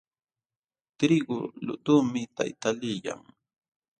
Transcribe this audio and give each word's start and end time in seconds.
Trigu 0.99 1.37
lutuqmi 1.65 2.21
tayta 2.35 2.69
liyan. 2.79 3.21